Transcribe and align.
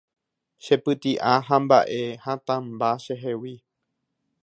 che 0.63 0.75
pyti'a 0.83 1.33
ha 1.47 1.55
mba'e 1.63 2.01
hatãmba 2.23 2.89
chehegui 3.03 3.55